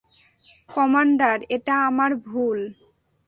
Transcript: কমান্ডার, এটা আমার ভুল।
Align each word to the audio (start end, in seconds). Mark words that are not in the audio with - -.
কমান্ডার, 0.69 1.37
এটা 1.49 1.75
আমার 1.85 2.11
ভুল। 2.27 2.59